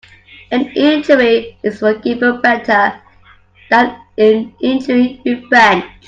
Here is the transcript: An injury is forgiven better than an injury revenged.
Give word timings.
An 0.49 0.65
injury 0.71 1.59
is 1.61 1.77
forgiven 1.77 2.41
better 2.41 2.99
than 3.69 4.01
an 4.17 4.51
injury 4.59 5.21
revenged. 5.23 5.85